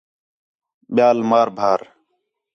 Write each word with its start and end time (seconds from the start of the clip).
ٻِیال 0.95 1.17
مار 1.29 1.47
بھار 1.57 1.79